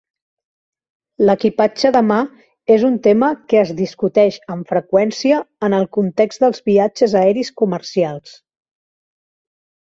[1.29, 2.15] L'equipatge de mà
[2.75, 8.35] és un tema que es discuteix amb freqüència en el context dels viatges aeris comercials.